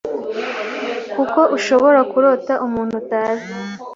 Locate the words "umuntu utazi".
2.65-3.51